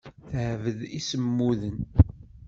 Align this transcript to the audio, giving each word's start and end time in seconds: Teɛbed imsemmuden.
Teɛbed 0.29 0.79
imsemmuden. 0.97 1.77